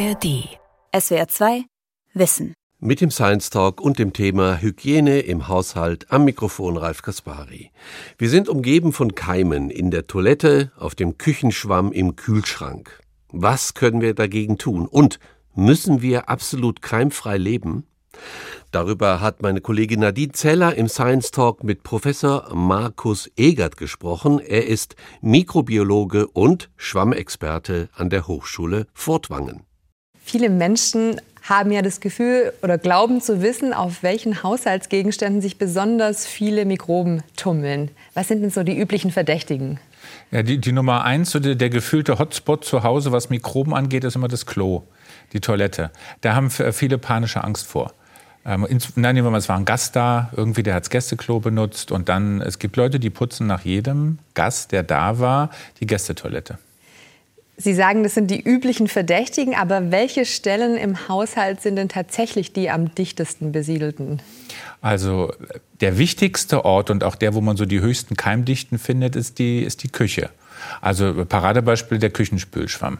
[0.00, 0.48] ARD.
[0.98, 1.64] SWR 2
[2.14, 2.54] Wissen.
[2.78, 7.70] Mit dem Science Talk und dem Thema Hygiene im Haushalt am Mikrofon Ralf Kaspari.
[8.16, 12.98] Wir sind umgeben von Keimen in der Toilette, auf dem Küchenschwamm, im Kühlschrank.
[13.28, 14.86] Was können wir dagegen tun?
[14.86, 15.18] Und
[15.54, 17.84] müssen wir absolut keimfrei leben?
[18.70, 24.40] Darüber hat meine Kollegin Nadine Zeller im Science Talk mit Professor Markus Egert gesprochen.
[24.40, 29.66] Er ist Mikrobiologe und Schwammexperte an der Hochschule Furtwangen.
[30.24, 36.26] Viele Menschen haben ja das Gefühl oder glauben zu wissen, auf welchen Haushaltsgegenständen sich besonders
[36.26, 37.90] viele Mikroben tummeln.
[38.14, 39.80] Was sind denn so die üblichen Verdächtigen?
[40.30, 44.16] Ja, die, die Nummer eins, der, der gefühlte Hotspot zu Hause, was Mikroben angeht, ist
[44.16, 44.82] immer das Klo,
[45.32, 45.90] die Toilette.
[46.20, 47.92] Da haben viele panische Angst vor.
[48.44, 51.40] Ähm, nein, nehmen wir mal, es war ein Gast da, irgendwie, der hat das Gästeklo
[51.40, 55.86] benutzt und dann, es gibt Leute, die putzen nach jedem Gast, der da war, die
[55.86, 56.58] Gästetoilette.
[57.62, 62.54] Sie sagen, das sind die üblichen Verdächtigen, aber welche Stellen im Haushalt sind denn tatsächlich
[62.54, 64.22] die am dichtesten besiedelten?
[64.80, 65.34] Also
[65.82, 69.60] der wichtigste Ort und auch der, wo man so die höchsten Keimdichten findet, ist die,
[69.60, 70.30] ist die Küche.
[70.80, 72.96] Also Paradebeispiel der Küchenspülschwamm.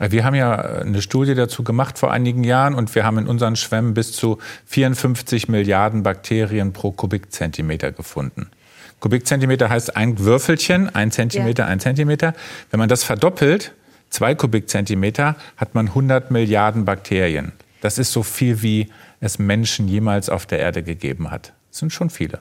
[0.00, 3.54] Wir haben ja eine Studie dazu gemacht vor einigen Jahren und wir haben in unseren
[3.54, 8.50] Schwämmen bis zu 54 Milliarden Bakterien pro Kubikzentimeter gefunden.
[8.98, 11.68] Kubikzentimeter heißt ein Würfelchen, ein Zentimeter, ja.
[11.68, 12.34] ein Zentimeter.
[12.72, 13.72] Wenn man das verdoppelt,
[14.10, 17.52] zwei Kubikzentimeter, hat man 100 Milliarden Bakterien.
[17.80, 18.88] Das ist so viel, wie
[19.20, 21.52] es Menschen jemals auf der Erde gegeben hat.
[21.70, 22.40] Das sind schon viele.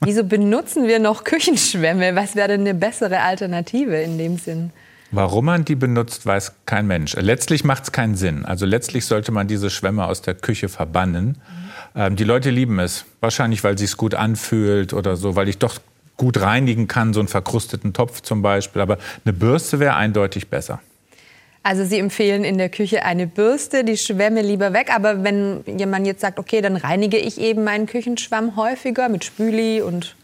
[0.00, 2.14] Wieso benutzen wir noch Küchenschwämme?
[2.14, 4.70] Was wäre denn eine bessere Alternative in dem Sinn?
[5.10, 7.14] Warum man die benutzt, weiß kein Mensch.
[7.14, 8.44] Letztlich macht es keinen Sinn.
[8.44, 11.28] Also letztlich sollte man diese Schwämme aus der Küche verbannen.
[11.28, 11.34] Mhm.
[11.94, 13.06] Ähm, die Leute lieben es.
[13.20, 15.78] Wahrscheinlich, weil es sich gut anfühlt oder so, weil ich doch
[16.18, 18.82] gut reinigen kann, so einen verkrusteten Topf zum Beispiel.
[18.82, 20.80] Aber eine Bürste wäre eindeutig besser.
[21.62, 24.90] Also Sie empfehlen in der Küche eine Bürste, die Schwämme lieber weg.
[24.94, 29.82] Aber wenn jemand jetzt sagt, okay, dann reinige ich eben meinen Küchenschwamm häufiger mit Spüli
[29.82, 30.16] und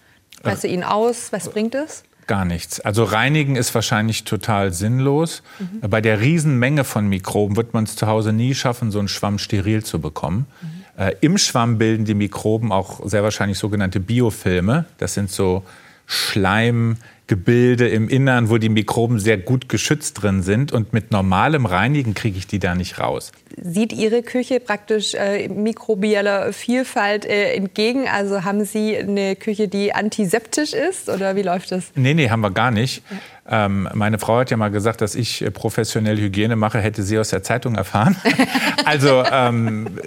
[0.42, 2.04] presse ihn aus, was bringt es?
[2.26, 2.80] Gar nichts.
[2.80, 5.42] Also reinigen ist wahrscheinlich total sinnlos.
[5.58, 5.90] Mhm.
[5.90, 9.38] Bei der Riesenmenge von Mikroben wird man es zu Hause nie schaffen, so einen Schwamm
[9.38, 10.46] steril zu bekommen.
[10.62, 11.02] Mhm.
[11.02, 14.86] Äh, Im Schwamm bilden die Mikroben auch sehr wahrscheinlich sogenannte Biofilme.
[14.98, 15.64] Das sind so
[16.06, 16.96] Schleim,
[17.26, 20.72] Gebilde im Innern, wo die Mikroben sehr gut geschützt drin sind.
[20.72, 23.32] Und mit normalem Reinigen kriege ich die da nicht raus.
[23.62, 28.08] Sieht Ihre Küche praktisch äh, mikrobieller Vielfalt äh, entgegen?
[28.08, 31.08] Also haben Sie eine Küche, die antiseptisch ist?
[31.08, 31.92] Oder wie läuft das?
[31.94, 33.02] Nee, nee, haben wir gar nicht.
[33.10, 33.66] Ja.
[33.66, 37.18] Ähm, meine Frau hat ja mal gesagt, dass ich äh, professionell Hygiene mache, hätte sie
[37.18, 38.16] aus der Zeitung erfahren.
[38.84, 39.98] also ähm,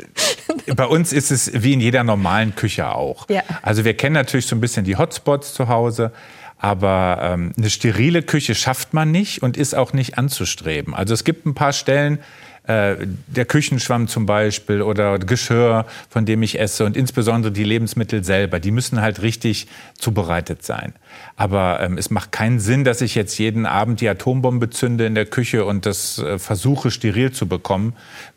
[0.76, 3.28] bei uns ist es wie in jeder normalen Küche auch.
[3.30, 3.42] Ja.
[3.62, 6.12] Also wir kennen natürlich so ein bisschen die Hotspots zu Hause.
[6.60, 10.94] Aber ähm, eine sterile Küche schafft man nicht und ist auch nicht anzustreben.
[10.94, 12.20] Also es gibt ein paar Stellen,
[12.68, 18.26] äh, der Küchenschwamm zum Beispiel oder Geschirr, von dem ich esse und insbesondere die Lebensmittel
[18.26, 20.94] selber, die müssen halt richtig zubereitet sein.
[21.38, 25.16] Aber ähm, es macht keinen Sinn, dass ich jetzt jeden Abend die Atombombe zünde in
[25.16, 27.94] der Küche und das äh, versuche steril zu bekommen.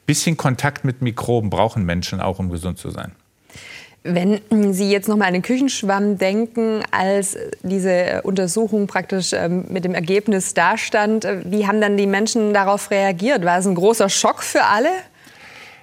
[0.06, 3.10] Bisschen Kontakt mit Mikroben brauchen Menschen auch, um gesund zu sein.
[4.02, 4.40] Wenn
[4.72, 9.94] Sie jetzt noch mal an den Küchenschwamm denken, als diese Untersuchung praktisch ähm, mit dem
[9.94, 13.44] Ergebnis dastand, äh, wie haben dann die Menschen darauf reagiert?
[13.44, 14.88] War es ein großer Schock für alle?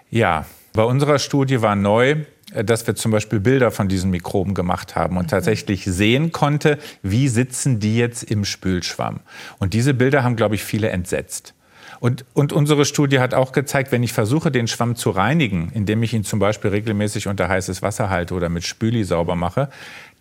[0.09, 2.16] Ja, bei unserer Studie war neu,
[2.53, 5.29] äh, dass wir zum Beispiel Bilder von diesen Mikroben gemacht haben und mhm.
[5.29, 9.19] tatsächlich sehen konnte, wie sitzen die jetzt im Spülschwamm.
[9.59, 11.53] Und diese Bilder haben, glaube ich, viele entsetzt.
[12.00, 16.03] Und, und unsere Studie hat auch gezeigt, wenn ich versuche, den Schwamm zu reinigen, indem
[16.03, 19.70] ich ihn zum Beispiel regelmäßig unter heißes Wasser halte oder mit Spüli sauber mache,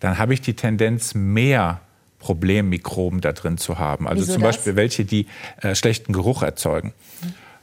[0.00, 1.81] dann habe ich die Tendenz, mehr
[2.19, 4.09] Problemmikroben da drin zu haben.
[4.09, 4.56] Also Wieso zum das?
[4.56, 5.26] Beispiel welche, die
[5.60, 6.93] äh, schlechten Geruch erzeugen.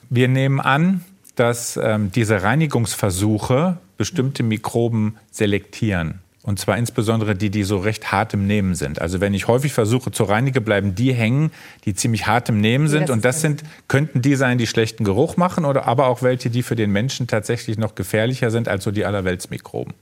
[0.09, 1.03] Wir nehmen an,
[1.35, 6.19] dass ähm, diese Reinigungsversuche bestimmte Mikroben selektieren.
[6.43, 9.01] Und zwar insbesondere die, die so recht hart im Nehmen sind.
[9.01, 11.51] Also wenn ich häufig versuche zu reinigen, bleiben die hängen,
[11.85, 13.09] die ziemlich hart im Nehmen sind.
[13.09, 16.61] und das sind, könnten die sein, die schlechten Geruch machen oder aber auch welche, die
[16.61, 19.93] für den Menschen tatsächlich noch gefährlicher sind als so die Allerweltsmikroben.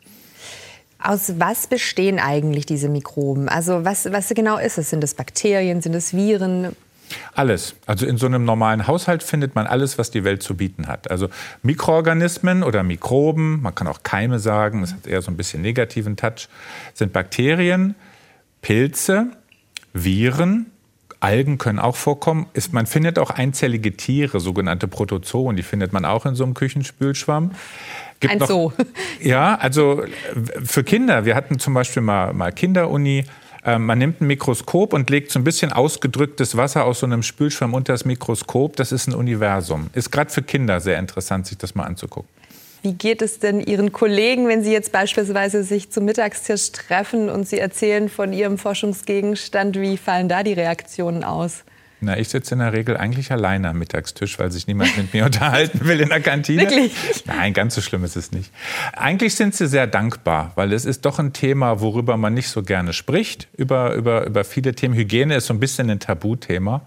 [0.98, 3.48] Aus was bestehen eigentlich diese Mikroben?
[3.48, 4.90] Also was, was genau ist es?
[4.90, 6.76] Sind es Bakterien, sind es Viren?
[7.34, 7.76] Alles.
[7.86, 11.10] Also in so einem normalen Haushalt findet man alles, was die Welt zu bieten hat.
[11.10, 11.30] Also
[11.64, 16.16] Mikroorganismen oder Mikroben, man kann auch Keime sagen, das hat eher so ein bisschen negativen
[16.16, 16.48] Touch,
[16.94, 17.96] sind Bakterien,
[18.62, 19.28] Pilze,
[19.94, 20.68] Viren,
[21.22, 22.48] Algen können auch vorkommen.
[22.54, 26.56] Ist, man findet auch einzellige Tiere, sogenannte Protozoen, die findet man auch in so einem
[26.56, 27.52] Küchenspülschwamm.
[28.20, 28.72] Gibt Ein noch, Zoo.
[29.22, 30.04] Ja, also
[30.64, 31.26] für Kinder.
[31.26, 33.26] Wir hatten zum Beispiel mal, mal Kinderuni
[33.64, 37.74] man nimmt ein Mikroskop und legt so ein bisschen ausgedrücktes Wasser aus so einem Spülschwamm
[37.74, 38.76] unter das Mikroskop.
[38.76, 39.90] Das ist ein Universum.
[39.94, 42.30] Ist gerade für Kinder sehr interessant, sich das mal anzugucken.
[42.82, 47.48] Wie geht es denn Ihren Kollegen, wenn Sie jetzt beispielsweise sich zum Mittagstisch treffen und
[47.48, 49.80] Sie erzählen von Ihrem Forschungsgegenstand?
[49.80, 51.64] Wie fallen da die Reaktionen aus?
[52.04, 55.26] Na, ich sitze in der Regel eigentlich alleine am Mittagstisch, weil sich niemand mit mir
[55.26, 56.64] unterhalten will in der Kantine.
[56.64, 56.94] Wirklich?
[57.28, 58.52] Nein, ganz so schlimm ist es nicht.
[58.94, 62.64] Eigentlich sind sie sehr dankbar, weil es ist doch ein Thema, worüber man nicht so
[62.64, 64.96] gerne spricht, über, über, über viele Themen.
[64.96, 66.82] Hygiene ist so ein bisschen ein Tabuthema.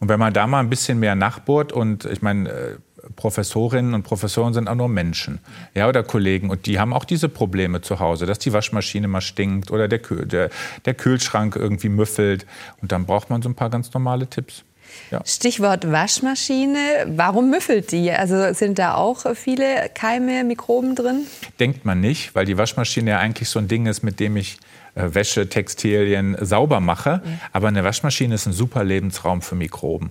[0.00, 2.76] Und wenn man da mal ein bisschen mehr nachbohrt und ich meine, äh,
[3.16, 5.40] Professorinnen und Professoren sind auch nur Menschen,
[5.74, 6.50] ja, oder Kollegen.
[6.50, 9.98] Und die haben auch diese Probleme zu Hause, dass die Waschmaschine mal stinkt oder der,
[9.98, 10.50] Kühl, der,
[10.84, 12.46] der Kühlschrank irgendwie müffelt.
[12.80, 14.64] Und dann braucht man so ein paar ganz normale Tipps.
[15.10, 15.22] Ja.
[15.24, 17.06] Stichwort Waschmaschine.
[17.08, 18.10] Warum müffelt die?
[18.12, 21.26] Also sind da auch viele Keime, Mikroben drin?
[21.58, 24.58] Denkt man nicht, weil die Waschmaschine ja eigentlich so ein Ding ist, mit dem ich
[24.94, 27.22] äh, Wäsche, Textilien sauber mache.
[27.24, 27.32] Ja.
[27.52, 30.10] Aber eine Waschmaschine ist ein super Lebensraum für Mikroben.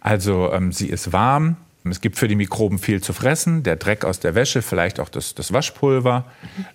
[0.00, 4.04] Also ähm, sie ist warm, es gibt für die Mikroben viel zu fressen, der Dreck
[4.04, 6.24] aus der Wäsche, vielleicht auch das, das Waschpulver.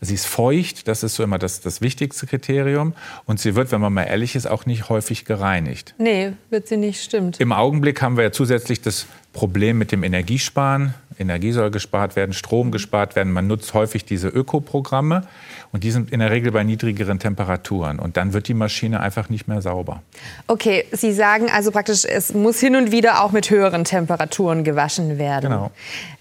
[0.01, 2.93] Sie ist feucht, das ist so immer das, das wichtigste Kriterium.
[3.25, 5.93] Und sie wird, wenn man mal ehrlich ist, auch nicht häufig gereinigt.
[5.97, 7.39] Nee, wird sie nicht, stimmt.
[7.39, 10.93] Im Augenblick haben wir ja zusätzlich das Problem mit dem Energiesparen.
[11.19, 13.33] Energie soll gespart werden, Strom gespart werden.
[13.33, 15.27] Man nutzt häufig diese Ökoprogramme
[15.71, 17.99] und die sind in der Regel bei niedrigeren Temperaturen.
[17.99, 20.01] Und dann wird die Maschine einfach nicht mehr sauber.
[20.47, 25.17] Okay, Sie sagen also praktisch, es muss hin und wieder auch mit höheren Temperaturen gewaschen
[25.17, 25.49] werden.
[25.51, 25.71] Genau.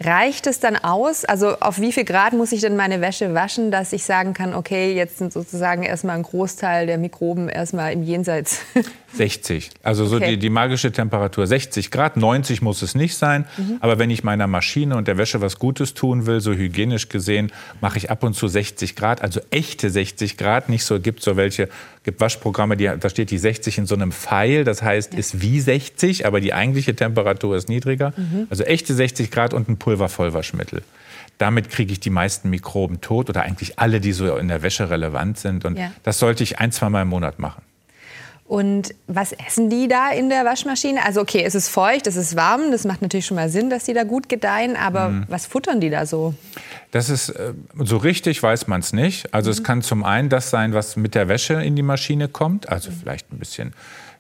[0.01, 1.25] Reicht es dann aus?
[1.25, 4.55] Also auf wie viel Grad muss ich denn meine Wäsche waschen, dass ich sagen kann,
[4.55, 8.61] okay, jetzt sind sozusagen erstmal ein Großteil der Mikroben erstmal im Jenseits?
[9.15, 9.71] 60.
[9.83, 10.31] Also so okay.
[10.31, 12.17] die, die magische Temperatur 60 Grad.
[12.17, 13.47] 90 muss es nicht sein.
[13.57, 13.77] Mhm.
[13.81, 17.53] Aber wenn ich meiner Maschine und der Wäsche was Gutes tun will, so hygienisch gesehen,
[17.81, 19.23] mache ich ab und zu 60 Grad.
[19.23, 20.69] Also echte 60 Grad.
[20.69, 21.69] Nicht so, gibt so welche,
[22.05, 24.65] gibt Waschprogramme, die, da steht die 60 in so einem Pfeil.
[24.65, 25.19] Das heißt, ja.
[25.19, 28.13] ist wie 60, aber die eigentliche Temperatur ist niedriger.
[28.17, 28.47] Mhm.
[28.51, 30.83] Also echte 60 Grad und ein Pulvervollwaschmittel.
[31.39, 34.91] Damit kriege ich die meisten Mikroben tot oder eigentlich alle, die so in der Wäsche
[34.91, 35.65] relevant sind.
[35.65, 35.91] Und ja.
[36.03, 37.63] das sollte ich ein, zwei Mal im Monat machen.
[38.53, 41.03] Und was essen die da in der Waschmaschine?
[41.07, 43.85] Also okay, es ist feucht, es ist warm, das macht natürlich schon mal Sinn, dass
[43.85, 45.25] die da gut gedeihen, aber mhm.
[45.29, 46.35] was futtern die da so?
[46.91, 49.33] Das ist äh, so richtig weiß man es nicht.
[49.33, 49.53] Also mhm.
[49.53, 52.91] es kann zum einen das sein, was mit der Wäsche in die Maschine kommt, also
[52.91, 52.97] mhm.
[53.01, 53.73] vielleicht ein bisschen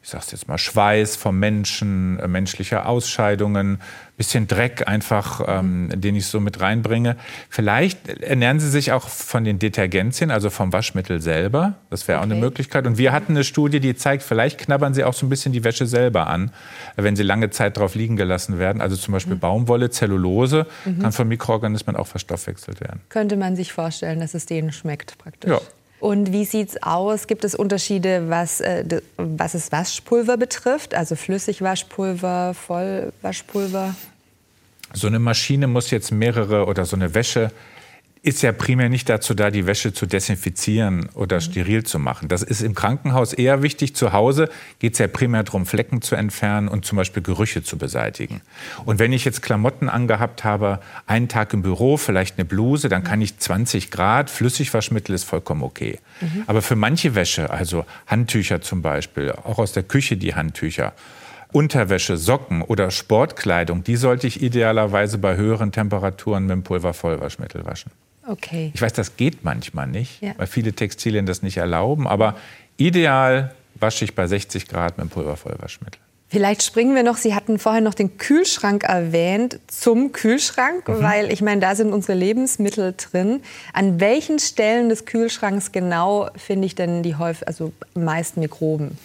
[0.02, 3.78] ich sag's jetzt mal, Schweiß vom Menschen, äh, menschliche Ausscheidungen,
[4.16, 7.16] bisschen Dreck einfach, ähm, den ich so mit reinbringe.
[7.48, 11.74] Vielleicht ernähren Sie sich auch von den Detergenzien, also vom Waschmittel selber.
[11.88, 12.26] Das wäre okay.
[12.26, 12.86] auch eine Möglichkeit.
[12.86, 15.62] Und wir hatten eine Studie, die zeigt, vielleicht knabbern Sie auch so ein bisschen die
[15.62, 16.50] Wäsche selber an,
[16.96, 18.82] wenn sie lange Zeit drauf liegen gelassen werden.
[18.82, 19.40] Also zum Beispiel mhm.
[19.40, 20.98] Baumwolle, Zellulose mhm.
[20.98, 23.00] kann von Mikroorganismen auch verstoffwechselt werden.
[23.08, 25.50] Könnte man sich vorstellen, dass es denen schmeckt praktisch.
[25.50, 25.60] Ja.
[26.02, 27.28] Und wie sieht es aus?
[27.28, 30.96] Gibt es Unterschiede, was, äh, was es Waschpulver betrifft?
[30.96, 33.94] Also Flüssigwaschpulver, Vollwaschpulver?
[34.94, 37.52] So eine Maschine muss jetzt mehrere oder so eine Wäsche
[38.24, 41.40] ist ja primär nicht dazu da, die Wäsche zu desinfizieren oder mhm.
[41.40, 42.28] steril zu machen.
[42.28, 43.96] Das ist im Krankenhaus eher wichtig.
[43.96, 44.48] Zu Hause
[44.78, 48.40] geht es ja primär darum, Flecken zu entfernen und zum Beispiel Gerüche zu beseitigen.
[48.84, 50.78] Und wenn ich jetzt Klamotten angehabt habe,
[51.08, 55.64] einen Tag im Büro, vielleicht eine Bluse, dann kann ich 20 Grad, Flüssigwaschmittel ist vollkommen
[55.64, 55.98] okay.
[56.20, 56.44] Mhm.
[56.46, 60.92] Aber für manche Wäsche, also Handtücher zum Beispiel, auch aus der Küche die Handtücher,
[61.50, 67.90] Unterwäsche, Socken oder Sportkleidung, die sollte ich idealerweise bei höheren Temperaturen mit dem Pulvervollwaschmittel waschen.
[68.32, 68.70] Okay.
[68.74, 70.32] Ich weiß, das geht manchmal nicht, ja.
[70.38, 72.08] weil viele Textilien das nicht erlauben.
[72.08, 72.36] Aber
[72.78, 76.00] ideal wasche ich bei 60 Grad mit dem Pulvervollwaschmittel.
[76.28, 81.02] Vielleicht springen wir noch, Sie hatten vorhin noch den Kühlschrank erwähnt, zum Kühlschrank, mhm.
[81.02, 83.42] weil ich meine, da sind unsere Lebensmittel drin.
[83.74, 88.96] An welchen Stellen des Kühlschranks genau finde ich denn die häufig, also meisten Mikroben?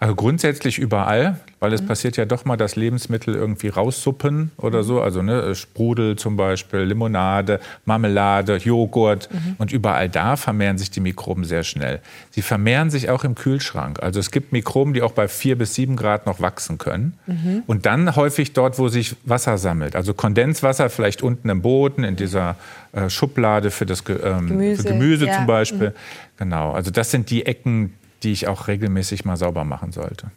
[0.00, 1.88] Also grundsätzlich überall, weil es mhm.
[1.88, 5.00] passiert ja doch mal, dass Lebensmittel irgendwie raussuppen oder so.
[5.00, 9.28] Also ne, Sprudel zum Beispiel, Limonade, Marmelade, Joghurt.
[9.32, 9.56] Mhm.
[9.58, 12.00] Und überall da vermehren sich die Mikroben sehr schnell.
[12.30, 14.00] Sie vermehren sich auch im Kühlschrank.
[14.00, 17.14] Also es gibt Mikroben, die auch bei vier bis sieben Grad noch wachsen können.
[17.26, 17.64] Mhm.
[17.66, 19.96] Und dann häufig dort, wo sich Wasser sammelt.
[19.96, 22.54] Also Kondenswasser vielleicht unten im Boden, in dieser
[22.92, 25.34] äh, Schublade für das ähm, Gemüse, für Gemüse ja.
[25.34, 25.88] zum Beispiel.
[25.88, 25.94] Mhm.
[26.36, 26.70] Genau.
[26.70, 30.30] Also das sind die Ecken, die ich auch regelmäßig mal sauber machen sollte.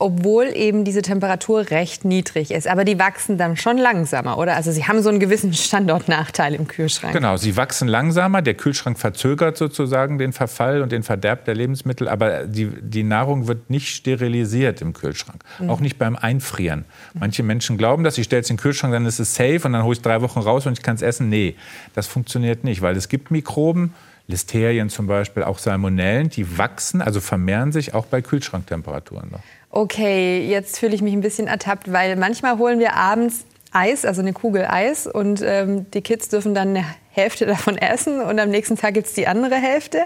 [0.00, 2.66] Obwohl eben diese Temperatur recht niedrig ist.
[2.66, 4.56] Aber die wachsen dann schon langsamer, oder?
[4.56, 7.14] Also sie haben so einen gewissen Standortnachteil im Kühlschrank.
[7.14, 8.42] Genau, sie wachsen langsamer.
[8.42, 12.08] Der Kühlschrank verzögert sozusagen den Verfall und den Verderb der Lebensmittel.
[12.08, 15.44] Aber die, die Nahrung wird nicht sterilisiert im Kühlschrank.
[15.60, 15.70] Mhm.
[15.70, 16.86] Auch nicht beim Einfrieren.
[17.14, 18.18] Manche Menschen glauben das.
[18.18, 20.02] Ich stelle es in den Kühlschrank, dann ist es safe und dann hole ich es
[20.02, 21.28] drei Wochen raus und ich kann es essen.
[21.28, 21.54] Nee,
[21.94, 23.94] das funktioniert nicht, weil es gibt Mikroben,
[24.26, 29.40] Listerien zum Beispiel, auch Salmonellen, die wachsen, also vermehren sich auch bei Kühlschranktemperaturen noch.
[29.70, 34.22] Okay, jetzt fühle ich mich ein bisschen ertappt, weil manchmal holen wir abends Eis, also
[34.22, 38.48] eine Kugel Eis, und ähm, die Kids dürfen dann eine Hälfte davon essen und am
[38.50, 40.04] nächsten Tag gibt es die andere Hälfte.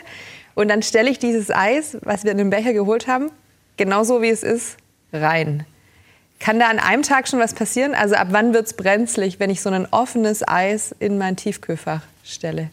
[0.54, 3.30] Und dann stelle ich dieses Eis, was wir in den Becher geholt haben,
[3.76, 4.76] genauso wie es ist,
[5.12, 5.64] rein.
[6.40, 7.94] Kann da an einem Tag schon was passieren?
[7.94, 12.02] Also ab wann wird es brenzlig, wenn ich so ein offenes Eis in mein Tiefkühlfach
[12.24, 12.70] stelle?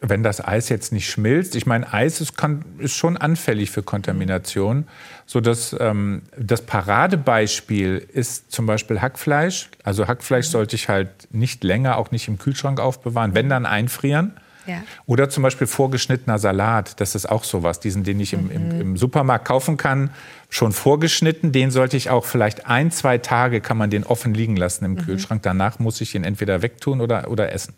[0.00, 3.82] Wenn das Eis jetzt nicht schmilzt, ich meine, Eis ist, kann, ist schon anfällig für
[3.82, 4.86] Kontamination,
[5.26, 9.70] so dass ähm, das Paradebeispiel ist zum Beispiel Hackfleisch.
[9.82, 10.52] Also Hackfleisch mhm.
[10.52, 14.34] sollte ich halt nicht länger, auch nicht im Kühlschrank aufbewahren, wenn dann einfrieren.
[14.66, 14.82] Ja.
[15.06, 18.80] Oder zum Beispiel vorgeschnittener Salat, das ist auch sowas, diesen, den ich im, im, mhm.
[18.80, 20.10] im, Supermarkt kaufen kann,
[20.50, 24.56] schon vorgeschnitten, den sollte ich auch vielleicht ein, zwei Tage kann man den offen liegen
[24.56, 24.98] lassen im mhm.
[24.98, 25.42] Kühlschrank.
[25.42, 27.74] Danach muss ich ihn entweder wegtun oder, oder essen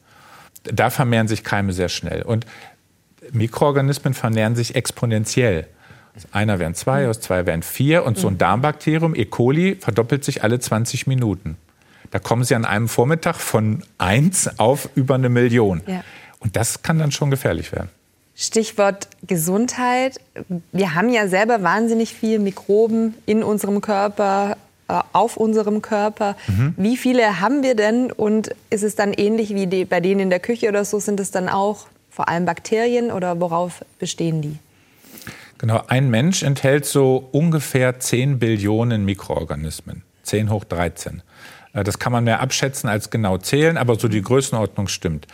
[0.65, 2.23] da vermehren sich Keime sehr schnell.
[2.23, 2.47] Und
[3.33, 5.67] Mikroorganismen vermehren sich exponentiell.
[6.17, 8.05] Aus einer werden zwei, aus zwei werden vier.
[8.05, 9.25] Und so ein Darmbakterium, E.
[9.25, 11.57] coli, verdoppelt sich alle 20 Minuten.
[12.11, 15.83] Da kommen sie an einem Vormittag von eins auf über eine Million.
[15.87, 16.03] Ja.
[16.41, 17.89] Und das kann dann schon gefährlich werden.
[18.35, 20.19] Stichwort Gesundheit.
[20.73, 24.57] Wir haben ja selber wahnsinnig viel Mikroben in unserem Körper,
[25.13, 26.37] auf unserem Körper.
[26.47, 26.75] Mhm.
[26.77, 28.13] Wie viele haben wir denn?
[28.13, 30.99] Und ist es dann ähnlich wie die, bei denen in der Küche oder so?
[30.99, 34.59] Sind es dann auch vor allem Bakterien oder worauf bestehen die?
[35.59, 40.03] Genau, ein Mensch enthält so ungefähr 10 Billionen Mikroorganismen.
[40.23, 41.23] 10 hoch 13.
[41.73, 45.27] Äh, das kann man mehr abschätzen als genau zählen, aber so die Größenordnung stimmt.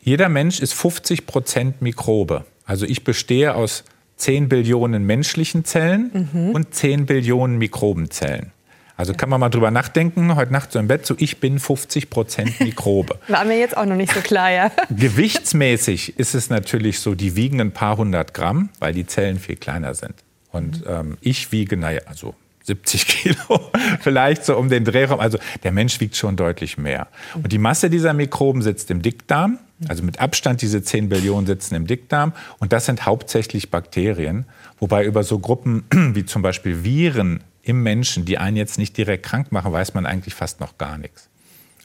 [0.00, 2.44] Jeder Mensch ist 50 Prozent Mikrobe.
[2.66, 3.84] Also ich bestehe aus
[4.16, 6.50] 10 Billionen menschlichen Zellen mhm.
[6.50, 8.52] und 10 Billionen Mikrobenzellen.
[8.96, 12.10] Also kann man mal drüber nachdenken, heute Nacht so im Bett, so ich bin 50
[12.10, 13.18] Prozent Mikrobe.
[13.28, 14.70] War mir jetzt auch noch nicht so klar, ja.
[14.90, 19.56] Gewichtsmäßig ist es natürlich so, die wiegen ein paar hundert Gramm, weil die Zellen viel
[19.56, 20.14] kleiner sind.
[20.50, 22.34] Und ähm, ich wiege, naja, also
[22.64, 23.70] 70 Kilo,
[24.00, 25.20] vielleicht so um den Drehraum.
[25.20, 27.08] Also der Mensch wiegt schon deutlich mehr.
[27.34, 29.58] Und die Masse dieser Mikroben sitzt im Dickdarm.
[29.88, 32.32] Also mit Abstand diese 10 Billionen sitzen im Dickdarm.
[32.58, 34.44] Und das sind hauptsächlich Bakterien.
[34.78, 35.84] Wobei über so Gruppen
[36.14, 40.06] wie zum Beispiel Viren im Menschen, die einen jetzt nicht direkt krank machen, weiß man
[40.06, 41.28] eigentlich fast noch gar nichts.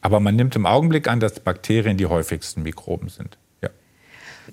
[0.02, 3.38] Aber man nimmt im Augenblick an, dass Bakterien die häufigsten Mikroben sind.
[3.62, 3.70] Ja.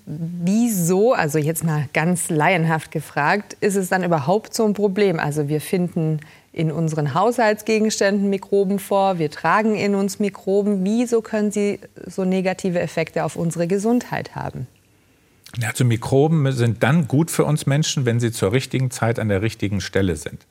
[0.06, 5.18] Wieso, also jetzt mal ganz laienhaft gefragt, ist es dann überhaupt so ein Problem?
[5.18, 6.20] Also wir finden
[6.52, 10.84] in unseren Haushaltsgegenständen Mikroben vor, wir tragen in uns Mikroben.
[10.84, 14.66] Wieso können sie so negative Effekte auf unsere Gesundheit haben?
[15.62, 19.42] Also Mikroben sind dann gut für uns Menschen, wenn sie zur richtigen Zeit an der
[19.42, 20.46] richtigen Stelle sind.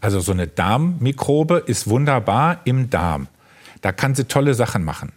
[0.00, 3.28] Also so eine Darmmikrobe ist wunderbar im Darm.
[3.80, 5.12] Da kann sie tolle Sachen machen.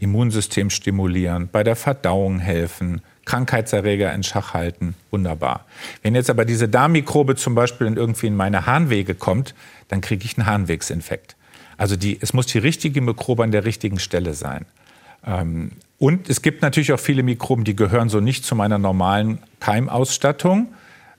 [0.00, 5.64] Immunsystem stimulieren, bei der Verdauung helfen, Krankheitserreger in Schach halten, wunderbar.
[6.02, 9.54] Wenn jetzt aber diese Darmmikrobe zum Beispiel in irgendwie in meine Harnwege kommt,
[9.88, 11.36] dann kriege ich einen Harnwegsinfekt.
[11.76, 14.66] Also die, es muss die richtige Mikrobe an der richtigen Stelle sein.
[15.24, 19.38] Ähm, und es gibt natürlich auch viele Mikroben, die gehören so nicht zu meiner normalen
[19.60, 20.74] Keimausstattung.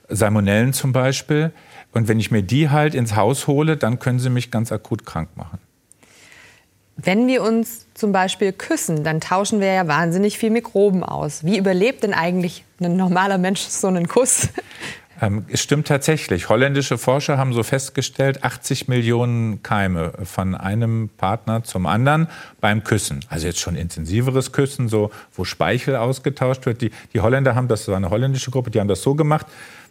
[0.09, 1.51] Salmonellen zum Beispiel.
[1.93, 5.05] Und wenn ich mir die halt ins Haus hole, dann können sie mich ganz akut
[5.05, 5.59] krank machen.
[6.95, 11.43] Wenn wir uns zum Beispiel küssen, dann tauschen wir ja wahnsinnig viel Mikroben aus.
[11.43, 14.49] Wie überlebt denn eigentlich ein normaler Mensch so einen Kuss?
[15.21, 16.49] Ähm, es stimmt tatsächlich.
[16.49, 22.27] Holländische Forscher haben so festgestellt, 80 Millionen Keime von einem Partner zum anderen
[22.59, 23.23] beim Küssen.
[23.29, 26.81] Also jetzt schon intensiveres Küssen, so, wo Speichel ausgetauscht wird.
[26.81, 29.45] Die, die Holländer haben das, das war eine holländische Gruppe, die haben das so gemacht.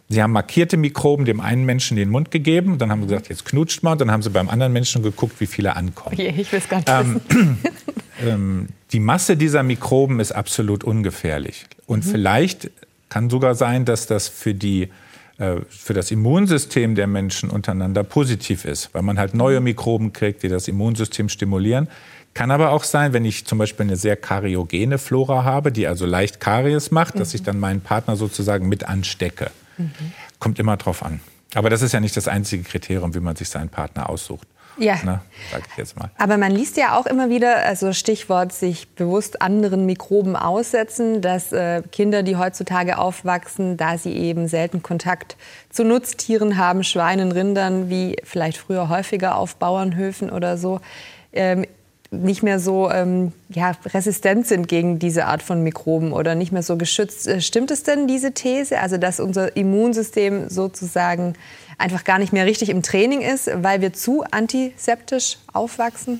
[0.09, 3.45] Sie haben markierte Mikroben dem einen Menschen den Mund gegeben, dann haben sie gesagt, jetzt
[3.45, 6.13] knutscht mal, und dann haben sie beim anderen Menschen geguckt, wie viele ankommen.
[6.13, 7.21] Okay, ich will es gar nicht ähm,
[8.25, 11.65] ähm, Die Masse dieser Mikroben ist absolut ungefährlich.
[11.87, 12.11] Und mhm.
[12.11, 12.69] vielleicht
[13.09, 14.89] kann sogar sein, dass das für, die,
[15.37, 20.43] äh, für das Immunsystem der Menschen untereinander positiv ist, weil man halt neue Mikroben kriegt,
[20.43, 21.87] die das Immunsystem stimulieren.
[22.33, 26.05] Kann aber auch sein, wenn ich zum Beispiel eine sehr kariogene Flora habe, die also
[26.05, 27.19] leicht Karies macht, mhm.
[27.19, 29.51] dass ich dann meinen Partner sozusagen mit anstecke.
[29.77, 29.91] Mhm.
[30.39, 31.19] Kommt immer drauf an.
[31.55, 34.47] Aber das ist ja nicht das einzige Kriterium, wie man sich seinen Partner aussucht.
[34.77, 34.97] Ja.
[35.03, 36.09] Ne, sag ich jetzt mal.
[36.17, 41.51] Aber man liest ja auch immer wieder, also Stichwort sich bewusst anderen Mikroben aussetzen, dass
[41.51, 45.37] äh, Kinder, die heutzutage aufwachsen, da sie eben selten Kontakt
[45.69, 50.81] zu Nutztieren haben, Schweinen, Rindern, wie vielleicht früher häufiger auf Bauernhöfen oder so,
[51.33, 51.65] ähm,
[52.13, 56.63] nicht mehr so ähm, ja, resistent sind gegen diese Art von Mikroben oder nicht mehr
[56.63, 57.27] so geschützt.
[57.27, 58.79] Äh, stimmt es denn, diese These?
[58.79, 61.33] Also, dass unser Immunsystem sozusagen
[61.77, 66.19] einfach gar nicht mehr richtig im Training ist, weil wir zu antiseptisch aufwachsen?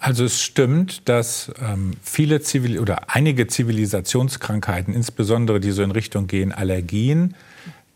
[0.00, 6.28] Also es stimmt, dass ähm, viele Zivil oder einige Zivilisationskrankheiten, insbesondere die so in Richtung
[6.28, 7.34] gehen Allergien,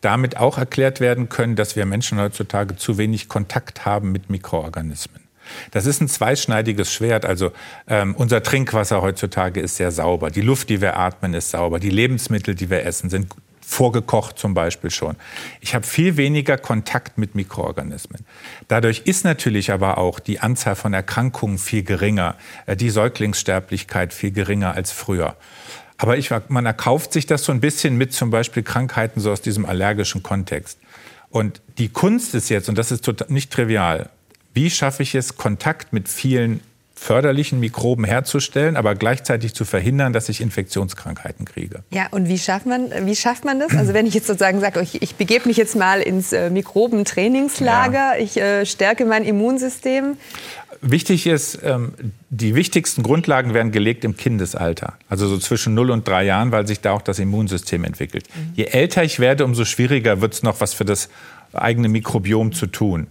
[0.00, 5.21] damit auch erklärt werden können, dass wir Menschen heutzutage zu wenig Kontakt haben mit Mikroorganismen.
[5.70, 7.24] Das ist ein zweischneidiges Schwert.
[7.24, 7.52] Also
[7.88, 10.30] ähm, unser Trinkwasser heutzutage ist sehr sauber.
[10.30, 11.78] Die Luft, die wir atmen, ist sauber.
[11.78, 13.28] Die Lebensmittel, die wir essen, sind
[13.72, 15.16] vorgekocht zum Beispiel schon.
[15.60, 18.24] Ich habe viel weniger Kontakt mit Mikroorganismen.
[18.68, 24.32] Dadurch ist natürlich aber auch die Anzahl von Erkrankungen viel geringer, äh, die Säuglingssterblichkeit viel
[24.32, 25.36] geringer als früher.
[25.96, 29.40] Aber ich, man erkauft sich das so ein bisschen mit zum Beispiel Krankheiten so aus
[29.40, 30.78] diesem allergischen Kontext.
[31.30, 34.10] Und die Kunst ist jetzt, und das ist nicht trivial,
[34.54, 36.60] wie schaffe ich es, Kontakt mit vielen
[37.02, 41.82] förderlichen Mikroben herzustellen, aber gleichzeitig zu verhindern, dass ich Infektionskrankheiten kriege.
[41.90, 43.74] Ja, und wie schafft man, wie schafft man das?
[43.76, 48.16] Also wenn ich jetzt sozusagen sage, ich, ich begebe mich jetzt mal ins äh, Mikrobentrainingslager,
[48.16, 48.22] ja.
[48.22, 50.16] ich äh, stärke mein Immunsystem.
[50.80, 51.94] Wichtig ist, ähm,
[52.30, 56.68] die wichtigsten Grundlagen werden gelegt im Kindesalter, also so zwischen 0 und 3 Jahren, weil
[56.68, 58.28] sich da auch das Immunsystem entwickelt.
[58.34, 58.52] Mhm.
[58.54, 61.08] Je älter ich werde, umso schwieriger wird es noch, was für das
[61.52, 63.08] eigene Mikrobiom zu tun.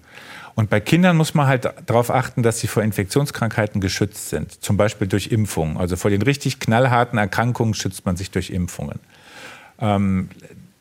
[0.55, 4.77] Und bei Kindern muss man halt darauf achten, dass sie vor Infektionskrankheiten geschützt sind, zum
[4.77, 5.77] Beispiel durch Impfungen.
[5.77, 9.00] Also vor den richtig knallharten Erkrankungen schützt man sich durch Impfungen.
[9.79, 10.29] Ähm,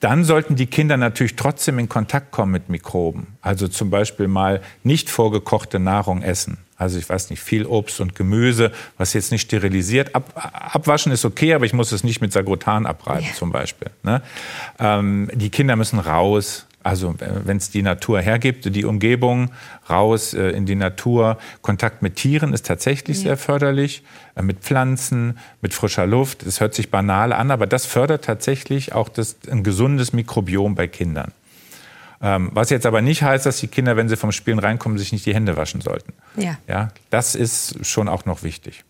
[0.00, 3.26] dann sollten die Kinder natürlich trotzdem in Kontakt kommen mit Mikroben.
[3.42, 6.56] Also zum Beispiel mal nicht vorgekochte Nahrung essen.
[6.76, 10.14] Also ich weiß nicht, viel Obst und Gemüse, was jetzt nicht sterilisiert.
[10.14, 13.34] Ab, abwaschen ist okay, aber ich muss es nicht mit Sagrotan abreiben ja.
[13.34, 13.90] zum Beispiel.
[14.02, 14.22] Ne?
[14.78, 19.50] Ähm, die Kinder müssen raus, also wenn es die Natur hergibt, die Umgebung,
[19.88, 21.38] raus äh, in die Natur.
[21.60, 23.22] Kontakt mit Tieren ist tatsächlich ja.
[23.24, 24.02] sehr förderlich,
[24.34, 26.42] äh, mit Pflanzen, mit frischer Luft.
[26.42, 30.86] Es hört sich banal an, aber das fördert tatsächlich auch das, ein gesundes Mikrobiom bei
[30.86, 31.32] Kindern.
[32.22, 35.12] Ähm, was jetzt aber nicht heißt, dass die Kinder, wenn sie vom Spielen reinkommen, sich
[35.12, 36.12] nicht die Hände waschen sollten.
[36.36, 36.58] Ja.
[36.66, 38.84] ja das ist schon auch noch wichtig.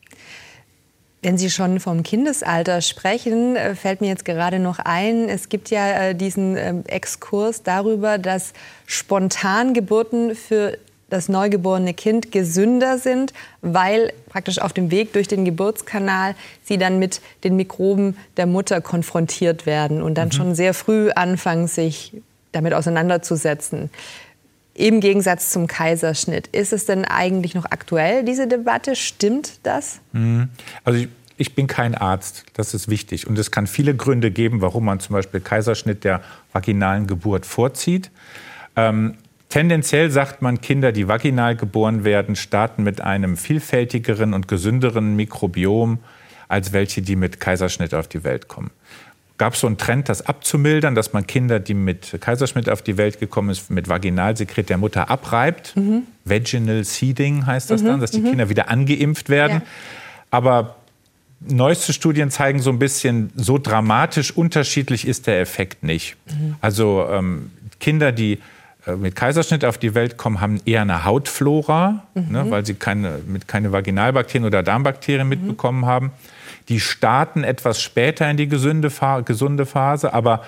[1.23, 5.71] Wenn Sie schon vom Kindesalter sprechen, äh, fällt mir jetzt gerade noch ein, es gibt
[5.71, 8.55] ja äh, diesen ähm, Exkurs darüber, dass
[8.87, 10.79] Spontangeburten für
[11.11, 16.99] das neugeborene Kind gesünder sind, weil praktisch auf dem Weg durch den Geburtskanal sie dann
[16.99, 20.33] mit den Mikroben der Mutter konfrontiert werden und dann mhm.
[20.33, 22.15] schon sehr früh anfangen, sich
[22.52, 23.91] damit auseinanderzusetzen.
[24.80, 26.47] Im Gegensatz zum Kaiserschnitt.
[26.47, 28.97] Ist es denn eigentlich noch aktuell, diese Debatte?
[28.97, 30.00] Stimmt das?
[30.12, 30.49] Mhm.
[30.84, 33.26] Also ich, ich bin kein Arzt, das ist wichtig.
[33.26, 36.23] Und es kann viele Gründe geben, warum man zum Beispiel Kaiserschnitt der
[36.54, 38.10] vaginalen Geburt vorzieht.
[38.75, 39.19] Ähm,
[39.50, 45.99] tendenziell sagt man, Kinder, die vaginal geboren werden, starten mit einem vielfältigeren und gesünderen Mikrobiom
[46.49, 48.71] als welche, die mit Kaiserschnitt auf die Welt kommen
[49.41, 52.99] gab es so einen Trend, das abzumildern, dass man Kinder, die mit Kaiserschnitt auf die
[52.99, 55.75] Welt gekommen sind, mit Vaginalsekret der Mutter abreibt.
[55.76, 56.03] Mhm.
[56.26, 57.87] Vaginal Seeding heißt das mhm.
[57.87, 58.29] dann, dass die mhm.
[58.29, 59.63] Kinder wieder angeimpft werden.
[59.63, 59.69] Ja.
[60.31, 60.76] Aber
[61.41, 66.17] neueste Studien zeigen so ein bisschen, so dramatisch unterschiedlich ist der Effekt nicht.
[66.61, 67.50] Also ähm,
[67.81, 68.41] Kinder, die
[68.87, 72.33] äh, mit Kaiserschnitt auf die Welt kommen, haben eher eine Hautflora, ne, mhm.
[72.33, 75.31] ne, weil sie keine, mit keine Vaginalbakterien oder Darmbakterien mhm.
[75.31, 76.13] mitbekommen haben.
[76.71, 78.91] Die starten etwas später in die gesunde,
[79.25, 80.45] gesunde Phase, aber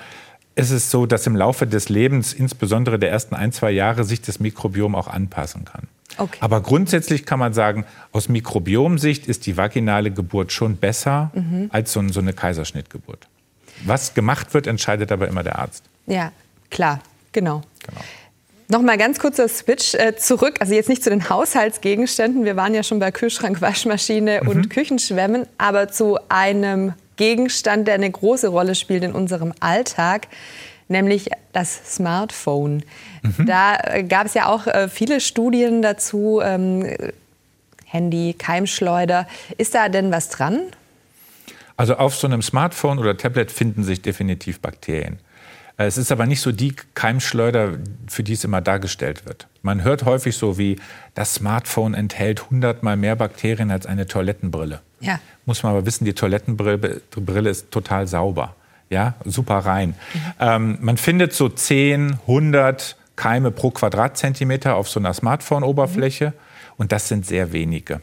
[0.54, 4.22] es ist so, dass im Laufe des Lebens, insbesondere der ersten ein, zwei Jahre, sich
[4.22, 5.88] das Mikrobiom auch anpassen kann.
[6.18, 6.38] Okay.
[6.40, 11.70] Aber grundsätzlich kann man sagen, aus Mikrobiomsicht ist die vaginale Geburt schon besser mhm.
[11.72, 13.26] als so, eine Kaiserschnittgeburt.
[13.84, 15.84] Was gemacht wird, entscheidet aber immer der Arzt.
[16.06, 16.30] Ja,
[16.70, 17.00] klar,
[17.32, 17.62] genau.
[17.84, 18.00] genau.
[18.72, 22.46] Noch mal ganz kurzer Switch äh, zurück, also jetzt nicht zu den Haushaltsgegenständen.
[22.46, 24.48] Wir waren ja schon bei Kühlschrank, Waschmaschine mhm.
[24.48, 30.28] und Küchenschwämmen, aber zu einem Gegenstand, der eine große Rolle spielt in unserem Alltag,
[30.88, 32.82] nämlich das Smartphone.
[33.20, 33.44] Mhm.
[33.44, 36.40] Da äh, gab es ja auch äh, viele Studien dazu.
[36.42, 36.96] Ähm,
[37.84, 39.28] Handy, Keimschleuder.
[39.58, 40.60] Ist da denn was dran?
[41.76, 45.18] Also auf so einem Smartphone oder Tablet finden sich definitiv Bakterien.
[45.82, 49.46] Äh, es ist aber nicht so die Keimschleuder, für die es immer dargestellt wird.
[49.62, 50.76] Man hört häufig so wie,
[51.14, 54.80] das Smartphone enthält hundertmal mehr Bakterien als eine Toilettenbrille.
[55.00, 55.20] Ja.
[55.46, 58.54] Muss man aber wissen, die Toilettenbrille ist total sauber.
[58.90, 59.90] Ja, super rein.
[59.90, 60.20] Mhm.
[60.38, 66.32] Ähm, man findet so 10, 100 Keime pro Quadratzentimeter auf so einer Smartphone-Oberfläche mhm.
[66.76, 68.00] und das sind sehr wenige.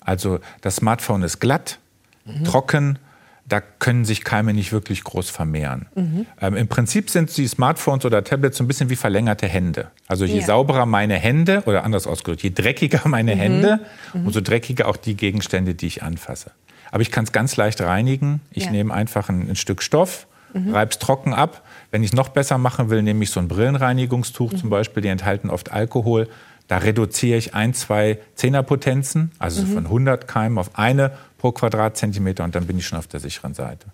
[0.00, 1.78] Also das Smartphone ist glatt,
[2.24, 2.44] mhm.
[2.44, 2.98] trocken,
[3.44, 5.86] da können sich Keime nicht wirklich groß vermehren.
[5.94, 6.26] Mhm.
[6.40, 9.90] Ähm, Im Prinzip sind die Smartphones oder Tablets so ein bisschen wie verlängerte Hände.
[10.06, 10.46] Also je ja.
[10.46, 13.40] sauberer meine Hände, oder anders ausgedrückt, je dreckiger meine mhm.
[13.40, 13.80] Hände,
[14.14, 14.26] mhm.
[14.26, 16.52] umso dreckiger auch die Gegenstände, die ich anfasse.
[16.90, 18.40] Aber ich kann es ganz leicht reinigen.
[18.50, 18.70] Ich ja.
[18.70, 20.74] nehme einfach ein, ein, Stück Stoff, mhm.
[20.74, 21.62] reibe es trocken ab.
[21.90, 24.56] Wenn ich es noch besser machen will, nehme ich so ein Brillenreinigungstuch mhm.
[24.56, 26.28] zum Beispiel, die enthalten oft Alkohol
[26.68, 29.66] Da reduziere ich ein, zwei Zehnerpotenzen, also mhm.
[29.66, 33.52] von 100 Keimen auf eine pro Quadratzentimeter und dann bin ich schon auf der sicheren
[33.52, 33.88] Seite.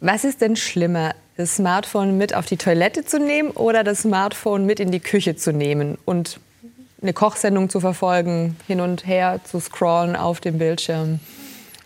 [0.00, 4.64] Was ist denn schlimmer, das Smartphone mit auf die Toilette zu nehmen oder das Smartphone
[4.64, 6.40] mit in die Küche zu nehmen und
[7.02, 11.20] eine Kochsendung zu verfolgen, hin und her zu scrollen auf dem Bildschirm?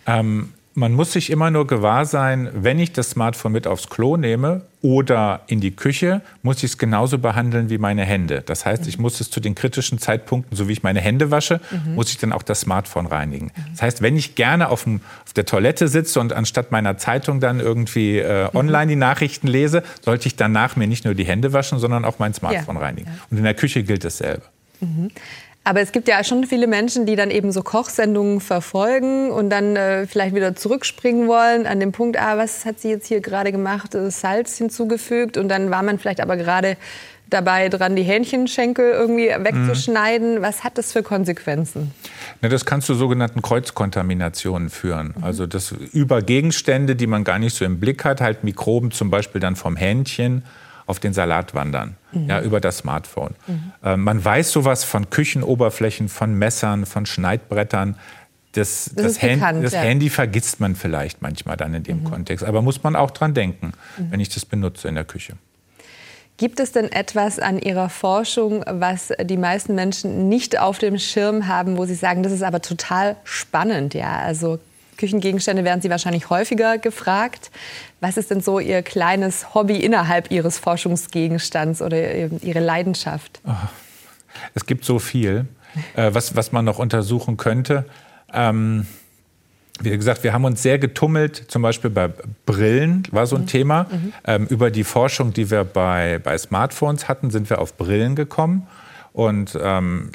[0.06, 4.16] Ähm, man muss sich immer nur gewahr sein, wenn ich das Smartphone mit aufs Klo
[4.16, 8.42] nehme oder in die Küche, muss ich es genauso behandeln wie meine Hände.
[8.44, 11.60] Das heißt, ich muss es zu den kritischen Zeitpunkten, so wie ich meine Hände wasche,
[11.70, 11.94] mhm.
[11.94, 13.52] muss ich dann auch das Smartphone reinigen.
[13.72, 17.38] Das heißt, wenn ich gerne auf, dem, auf der Toilette sitze und anstatt meiner Zeitung
[17.38, 21.52] dann irgendwie äh, online die Nachrichten lese, sollte ich danach mir nicht nur die Hände
[21.52, 22.82] waschen, sondern auch mein Smartphone ja.
[22.82, 23.10] reinigen.
[23.30, 24.42] Und in der Küche gilt dasselbe.
[24.80, 25.10] Mhm.
[25.64, 29.76] Aber es gibt ja schon viele Menschen, die dann eben so Kochsendungen verfolgen und dann
[29.76, 33.52] äh, vielleicht wieder zurückspringen wollen an dem Punkt, ah, was hat sie jetzt hier gerade
[33.52, 36.76] gemacht, äh, Salz hinzugefügt und dann war man vielleicht aber gerade
[37.32, 40.36] dabei dran, die Hähnchenschenkel irgendwie wegzuschneiden.
[40.36, 40.42] Mhm.
[40.42, 41.92] Was hat das für Konsequenzen?
[42.40, 45.14] Na, das kann zu sogenannten Kreuzkontaminationen führen.
[45.16, 45.24] Mhm.
[45.24, 49.10] Also das über Gegenstände, die man gar nicht so im Blick hat, halt Mikroben zum
[49.10, 50.44] Beispiel dann vom Hähnchen
[50.86, 52.28] auf den Salat wandern, mhm.
[52.28, 53.34] ja, über das Smartphone.
[53.46, 53.72] Mhm.
[53.84, 57.96] Äh, man weiß sowas von Küchenoberflächen, von Messern, von Schneidbrettern.
[58.52, 59.80] Das, das, das, Hand, bekannt, das ja.
[59.80, 62.04] Handy vergisst man vielleicht manchmal dann in dem mhm.
[62.04, 62.44] Kontext.
[62.44, 64.10] Aber muss man auch dran denken, mhm.
[64.10, 65.34] wenn ich das benutze in der Küche.
[66.36, 71.46] Gibt es denn etwas an Ihrer Forschung, was die meisten Menschen nicht auf dem Schirm
[71.46, 73.94] haben, wo Sie sagen, das ist aber total spannend?
[73.94, 74.58] Ja, also
[75.02, 77.50] Küchengegenstände werden Sie wahrscheinlich häufiger gefragt.
[78.00, 83.40] Was ist denn so Ihr kleines Hobby innerhalb Ihres Forschungsgegenstands oder Ihre Leidenschaft?
[83.44, 83.50] Oh,
[84.54, 85.46] es gibt so viel,
[85.96, 87.84] äh, was, was man noch untersuchen könnte.
[88.32, 88.86] Ähm,
[89.80, 92.08] wie gesagt, wir haben uns sehr getummelt, zum Beispiel bei
[92.46, 93.46] Brillen war so ein mhm.
[93.48, 93.86] Thema.
[93.90, 94.12] Mhm.
[94.24, 98.68] Ähm, über die Forschung, die wir bei, bei Smartphones hatten, sind wir auf Brillen gekommen.
[99.12, 100.12] Und ähm,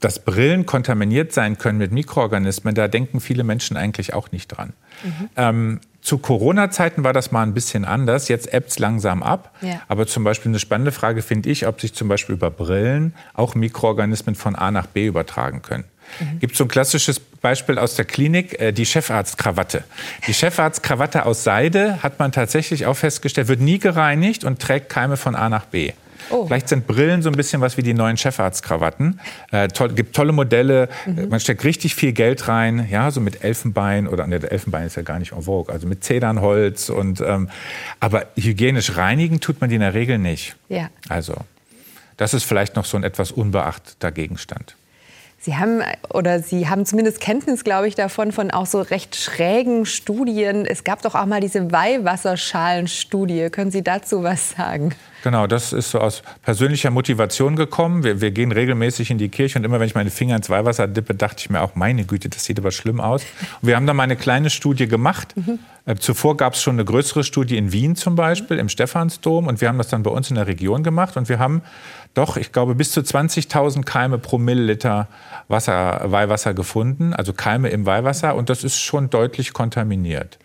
[0.00, 4.72] dass Brillen kontaminiert sein können mit Mikroorganismen, da denken viele Menschen eigentlich auch nicht dran.
[5.04, 5.28] Mhm.
[5.36, 8.28] Ähm, zu Corona-Zeiten war das mal ein bisschen anders.
[8.28, 9.54] Jetzt ebbt es langsam ab.
[9.60, 9.82] Ja.
[9.88, 13.54] Aber zum Beispiel eine spannende Frage finde ich, ob sich zum Beispiel über Brillen auch
[13.54, 15.84] Mikroorganismen von A nach B übertragen können.
[16.20, 16.38] Mhm.
[16.38, 19.84] Gibt so ein klassisches Beispiel aus der Klinik, äh, die Chefarztkrawatte.
[20.26, 25.16] Die Chefarztkrawatte aus Seide hat man tatsächlich auch festgestellt, wird nie gereinigt und trägt Keime
[25.16, 25.92] von A nach B.
[26.30, 26.46] Oh.
[26.46, 29.20] Vielleicht sind Brillen so ein bisschen was wie die neuen Chefarztkrawatten.
[29.50, 30.88] Äh, toll, gibt tolle Modelle.
[31.06, 31.28] Mhm.
[31.28, 35.02] Man steckt richtig viel Geld rein, ja, so mit Elfenbein oder ne, Elfenbein ist ja
[35.02, 37.48] gar nicht en vogue, also mit Zedernholz und ähm,
[38.00, 40.56] aber hygienisch reinigen tut man die in der Regel nicht.
[40.68, 40.90] Ja.
[41.08, 41.34] Also
[42.16, 44.76] das ist vielleicht noch so ein etwas unbeachteter Gegenstand.
[45.40, 49.86] Sie haben oder Sie haben zumindest Kenntnis, glaube ich, davon von auch so recht schrägen
[49.86, 50.66] Studien.
[50.66, 53.48] Es gab doch auch mal diese Weihwasserschalenstudie.
[53.50, 54.96] Können Sie dazu was sagen?
[55.24, 58.04] Genau, das ist so aus persönlicher Motivation gekommen.
[58.04, 60.86] Wir, wir, gehen regelmäßig in die Kirche und immer wenn ich meine Finger ins Weihwasser
[60.86, 63.22] dippe, dachte ich mir auch, meine Güte, das sieht aber schlimm aus.
[63.60, 65.34] Und wir haben da mal eine kleine Studie gemacht.
[65.36, 65.58] Mhm.
[65.86, 69.48] Äh, zuvor gab es schon eine größere Studie in Wien zum Beispiel, im Stephansdom.
[69.48, 71.16] Und wir haben das dann bei uns in der Region gemacht.
[71.16, 71.62] Und wir haben
[72.14, 75.08] doch, ich glaube, bis zu 20.000 Keime pro Milliliter
[75.48, 78.36] Wasser, Weihwasser gefunden, also Keime im Weihwasser.
[78.36, 80.38] Und das ist schon deutlich kontaminiert.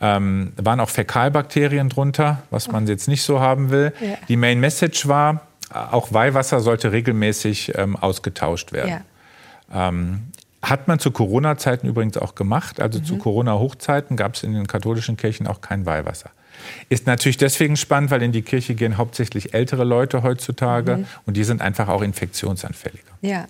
[0.00, 3.92] Ähm, waren auch Fäkalbakterien drunter, was man jetzt nicht so haben will.
[4.00, 4.16] Ja.
[4.28, 9.02] Die Main Message war, auch Weihwasser sollte regelmäßig ähm, ausgetauscht werden.
[9.72, 9.88] Ja.
[9.88, 10.24] Ähm,
[10.62, 12.80] hat man zu Corona-Zeiten übrigens auch gemacht.
[12.80, 13.04] Also mhm.
[13.04, 16.30] zu Corona-Hochzeiten gab es in den katholischen Kirchen auch kein Weihwasser.
[16.88, 21.06] Ist natürlich deswegen spannend, weil in die Kirche gehen hauptsächlich ältere Leute heutzutage mhm.
[21.26, 23.10] und die sind einfach auch infektionsanfälliger.
[23.20, 23.46] Ja.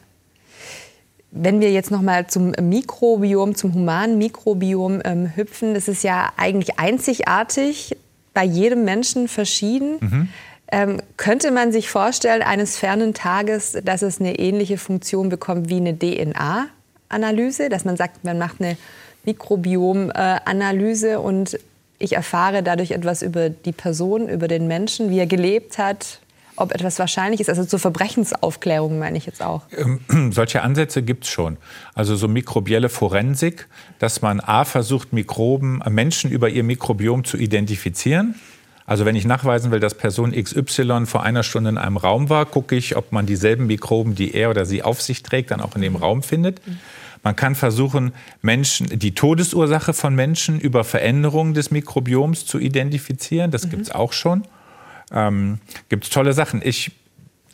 [1.35, 6.31] Wenn wir jetzt noch mal zum Mikrobiom, zum humanen Mikrobiom ähm, hüpfen, das ist ja
[6.37, 7.97] eigentlich einzigartig,
[8.35, 9.97] bei jedem Menschen verschieden.
[10.01, 10.29] Mhm.
[10.71, 15.77] Ähm, könnte man sich vorstellen, eines fernen Tages, dass es eine ähnliche Funktion bekommt wie
[15.77, 18.77] eine DNA-Analyse, dass man sagt, man macht eine
[19.25, 21.59] Mikrobiom-Analyse und
[21.99, 26.21] ich erfahre dadurch etwas über die Person, über den Menschen, wie er gelebt hat,
[26.57, 27.49] ob etwas wahrscheinlich ist.
[27.49, 29.63] Also zur Verbrechensaufklärung meine ich jetzt auch.
[29.77, 30.01] Ähm,
[30.33, 31.57] solche Ansätze gibt es schon.
[31.95, 37.37] Also so mikrobielle Forensik, dass man A versucht, Mikroben, äh, Menschen über ihr Mikrobiom zu
[37.37, 38.35] identifizieren.
[38.85, 42.45] Also wenn ich nachweisen will, dass Person XY vor einer Stunde in einem Raum war,
[42.47, 45.77] gucke ich, ob man dieselben Mikroben, die er oder sie auf sich trägt, dann auch
[45.77, 46.61] in dem Raum findet.
[47.23, 48.13] Man kann versuchen,
[48.43, 53.53] Menschen, die Todesursache von Menschen über Veränderungen des Mikrobioms zu identifizieren.
[53.53, 53.71] Das mhm.
[53.71, 54.43] gibt es auch schon.
[55.13, 56.61] Ähm, Gibt es tolle Sachen.
[56.65, 56.93] Ich,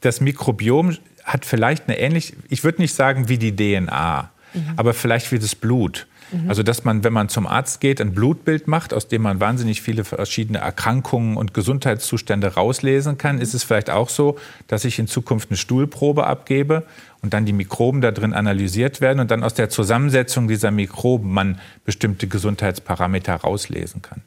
[0.01, 4.63] das Mikrobiom hat vielleicht eine ähnliche, ich würde nicht sagen wie die DNA, mhm.
[4.77, 6.07] aber vielleicht wie das Blut.
[6.33, 6.49] Mhm.
[6.49, 9.83] Also dass man, wenn man zum Arzt geht, ein Blutbild macht, aus dem man wahnsinnig
[9.83, 15.07] viele verschiedene Erkrankungen und Gesundheitszustände rauslesen kann, ist es vielleicht auch so, dass ich in
[15.07, 16.85] Zukunft eine Stuhlprobe abgebe
[17.23, 21.33] und dann die Mikroben da drin analysiert werden und dann aus der Zusammensetzung dieser Mikroben
[21.33, 24.23] man bestimmte Gesundheitsparameter rauslesen kann.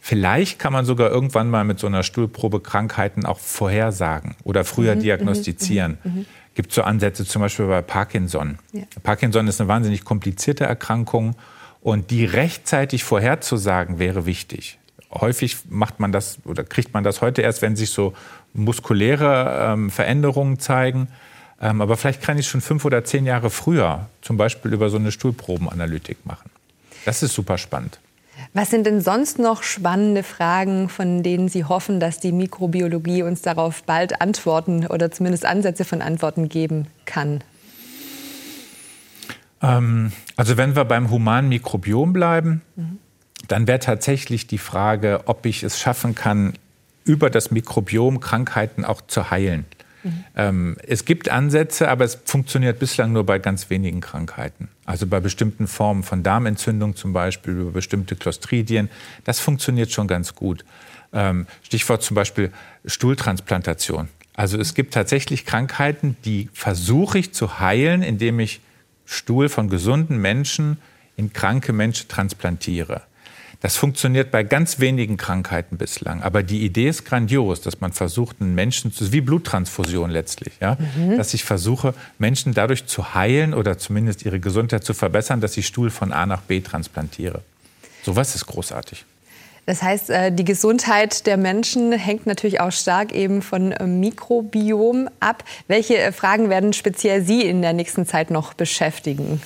[0.00, 4.94] Vielleicht kann man sogar irgendwann mal mit so einer Stuhlprobe Krankheiten auch vorhersagen oder früher
[4.94, 5.98] mhm, diagnostizieren.
[6.04, 6.26] Mhm, mhm, mhm
[6.58, 8.58] gibt so Ansätze zum Beispiel bei Parkinson.
[8.72, 8.82] Ja.
[9.04, 11.36] Parkinson ist eine wahnsinnig komplizierte Erkrankung
[11.80, 14.80] und die rechtzeitig vorherzusagen wäre wichtig.
[15.12, 18.12] Häufig macht man das oder kriegt man das heute erst, wenn sich so
[18.54, 21.06] muskuläre ähm, Veränderungen zeigen.
[21.60, 24.96] Ähm, aber vielleicht kann ich schon fünf oder zehn Jahre früher zum Beispiel über so
[24.96, 26.50] eine Stuhlprobenanalytik machen.
[27.04, 28.00] Das ist super spannend.
[28.52, 33.42] Was sind denn sonst noch spannende Fragen, von denen Sie hoffen, dass die Mikrobiologie uns
[33.42, 37.42] darauf bald Antworten oder zumindest Ansätze von Antworten geben kann?
[39.62, 42.98] Ähm, also wenn wir beim humanen Mikrobiom bleiben, mhm.
[43.48, 46.54] dann wäre tatsächlich die Frage, ob ich es schaffen kann,
[47.04, 49.64] über das Mikrobiom Krankheiten auch zu heilen.
[50.34, 50.76] Mhm.
[50.86, 54.68] es gibt Ansätze, aber es funktioniert bislang nur bei ganz wenigen Krankheiten.
[54.84, 58.88] Also bei bestimmten Formen von Darmentzündung zum Beispiel, über bestimmte Clostridien.
[59.24, 60.64] Das funktioniert schon ganz gut.
[61.12, 62.52] Ähm, Stichwort zum Beispiel
[62.84, 64.08] Stuhltransplantation.
[64.34, 68.60] Also es gibt tatsächlich Krankheiten, die versuche ich zu heilen, indem ich
[69.04, 70.78] Stuhl von gesunden Menschen
[71.16, 73.02] in kranke Menschen transplantiere.
[73.60, 76.22] Das funktioniert bei ganz wenigen Krankheiten bislang.
[76.22, 80.76] Aber die Idee ist grandios, dass man versucht, einen Menschen zu, wie Bluttransfusion letztlich, ja,
[80.96, 81.16] mhm.
[81.16, 85.66] dass ich versuche, Menschen dadurch zu heilen oder zumindest ihre Gesundheit zu verbessern, dass ich
[85.66, 87.42] Stuhl von A nach B transplantiere.
[88.04, 89.04] Sowas ist großartig.
[89.66, 95.10] Das heißt, äh, die Gesundheit der Menschen hängt natürlich auch stark eben von äh, Mikrobiom
[95.20, 95.44] ab.
[95.66, 99.42] Welche äh, Fragen werden speziell Sie in der nächsten Zeit noch beschäftigen?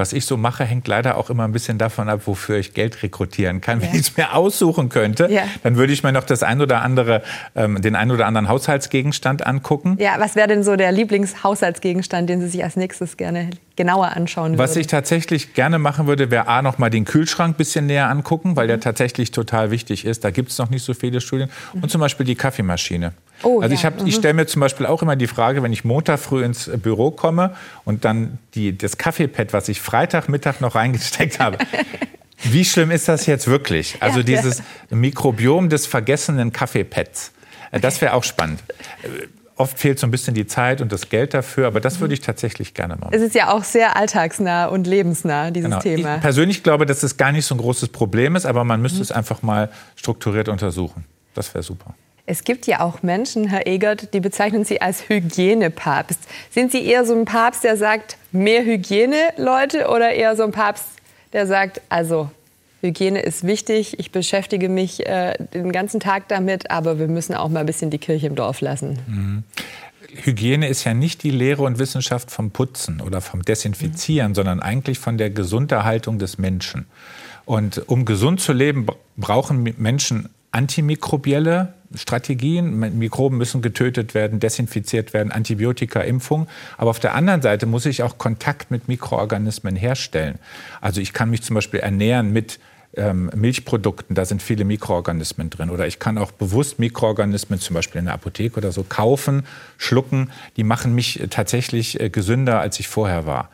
[0.00, 3.02] Was ich so mache, hängt leider auch immer ein bisschen davon ab, wofür ich Geld
[3.02, 3.80] rekrutieren kann.
[3.80, 3.86] Ja.
[3.86, 5.42] Wenn ich es mir aussuchen könnte, ja.
[5.62, 7.22] dann würde ich mir noch das ein oder andere,
[7.54, 9.96] ähm, den ein oder anderen Haushaltsgegenstand angucken.
[10.00, 14.52] Ja, was wäre denn so der Lieblingshaushaltsgegenstand, den Sie sich als nächstes gerne genauer anschauen
[14.52, 14.58] würden?
[14.58, 18.08] Was ich tatsächlich gerne machen würde, wäre A, noch mal den Kühlschrank ein bisschen näher
[18.08, 18.68] angucken, weil mhm.
[18.68, 20.24] der tatsächlich total wichtig ist.
[20.24, 21.50] Da gibt es noch nicht so viele Studien.
[21.74, 21.88] Und mhm.
[21.90, 23.12] zum Beispiel die Kaffeemaschine.
[23.42, 24.06] Oh, also ich, hab, mhm.
[24.06, 27.10] ich stelle mir zum Beispiel auch immer die Frage, wenn ich Montag früh ins Büro
[27.10, 31.58] komme und dann die, das Kaffeepad, was ich Freitagmittag noch reingesteckt habe,
[32.42, 33.96] wie schlimm ist das jetzt wirklich?
[34.00, 34.96] Also ja, dieses ja.
[34.96, 37.32] Mikrobiom des vergessenen Kaffeepads.
[37.70, 38.62] Äh, das wäre auch spannend.
[39.02, 39.26] Äh,
[39.60, 42.20] oft fehlt so ein bisschen die Zeit und das Geld dafür, aber das würde ich
[42.20, 43.12] tatsächlich gerne machen.
[43.12, 45.82] Es ist ja auch sehr alltagsnah und lebensnah, dieses genau.
[45.82, 46.16] Thema.
[46.16, 48.98] Ich persönlich glaube, dass es gar nicht so ein großes Problem ist, aber man müsste
[48.98, 49.02] mhm.
[49.02, 51.04] es einfach mal strukturiert untersuchen.
[51.34, 51.94] Das wäre super.
[52.30, 56.20] Es gibt ja auch Menschen, Herr Egert, die bezeichnen Sie als Hygienepapst.
[56.52, 60.52] Sind Sie eher so ein Papst, der sagt, mehr Hygiene, Leute, oder eher so ein
[60.52, 60.84] Papst,
[61.32, 62.30] der sagt, also
[62.82, 67.48] Hygiene ist wichtig, ich beschäftige mich äh, den ganzen Tag damit, aber wir müssen auch
[67.48, 69.00] mal ein bisschen die Kirche im Dorf lassen?
[69.08, 69.42] Mhm.
[70.22, 74.34] Hygiene ist ja nicht die Lehre und Wissenschaft vom Putzen oder vom Desinfizieren, mhm.
[74.36, 76.86] sondern eigentlich von der Gesunderhaltung des Menschen.
[77.44, 82.98] Und um gesund zu leben, brauchen Menschen antimikrobielle Strategien.
[82.98, 86.46] Mikroben müssen getötet werden, desinfiziert werden, Antibiotika, Impfung.
[86.76, 90.38] Aber auf der anderen Seite muss ich auch Kontakt mit Mikroorganismen herstellen.
[90.80, 92.60] Also ich kann mich zum Beispiel ernähren mit
[92.96, 95.70] ähm, Milchprodukten, da sind viele Mikroorganismen drin.
[95.70, 99.44] Oder ich kann auch bewusst Mikroorganismen, zum Beispiel in der Apotheke oder so, kaufen,
[99.78, 100.30] schlucken.
[100.56, 103.50] Die machen mich tatsächlich äh, gesünder, als ich vorher war.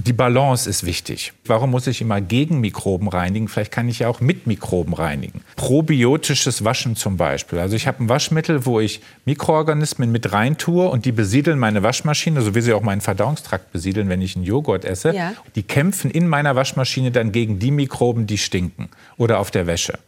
[0.00, 1.32] Die Balance ist wichtig.
[1.44, 3.48] Warum muss ich immer gegen Mikroben reinigen?
[3.48, 5.40] Vielleicht kann ich ja auch mit Mikroben reinigen.
[5.56, 7.58] Probiotisches Waschen zum Beispiel.
[7.58, 12.42] Also ich habe ein Waschmittel, wo ich Mikroorganismen mit reintue und die besiedeln meine Waschmaschine,
[12.42, 15.12] so wie sie auch meinen Verdauungstrakt besiedeln, wenn ich einen Joghurt esse.
[15.12, 15.32] Ja.
[15.56, 19.98] Die kämpfen in meiner Waschmaschine dann gegen die Mikroben, die stinken oder auf der Wäsche.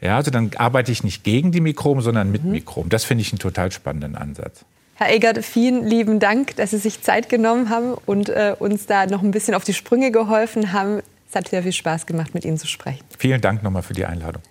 [0.00, 2.52] Ja, also dann arbeite ich nicht gegen die Mikroben, sondern mit mhm.
[2.52, 2.88] Mikroben.
[2.88, 4.64] Das finde ich einen total spannenden Ansatz.
[4.96, 9.06] Herr Egert, vielen lieben Dank, dass Sie sich Zeit genommen haben und äh, uns da
[9.06, 11.00] noch ein bisschen auf die Sprünge geholfen haben.
[11.28, 13.04] Es hat sehr viel Spaß gemacht, mit Ihnen zu sprechen.
[13.18, 14.42] Vielen Dank nochmal für die Einladung.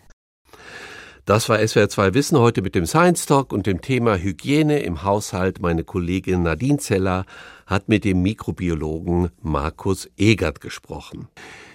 [1.26, 5.04] Das war SWR 2 Wissen heute mit dem Science Talk und dem Thema Hygiene im
[5.04, 5.62] Haushalt.
[5.62, 7.26] Meine Kollegin Nadine Zeller
[7.66, 11.30] hat mit dem Mikrobiologen Markus Egert gesprochen.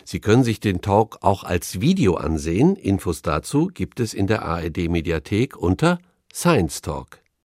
[0.04, 2.76] Sie können sich den Talk auch als Video ansehen.
[2.76, 5.98] Infos dazu gibt es in der ARD Mediathek unter
[6.30, 7.20] Science Talk.